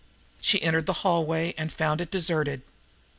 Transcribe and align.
She 0.41 0.59
entered 0.63 0.87
the 0.87 1.03
hallway, 1.05 1.53
and 1.59 1.71
found 1.71 2.01
it 2.01 2.09
deserted. 2.09 2.63